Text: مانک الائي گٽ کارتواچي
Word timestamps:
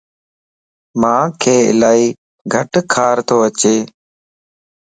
مانک 1.01 1.43
الائي 1.69 2.05
گٽ 2.53 2.71
کارتواچي 2.93 3.75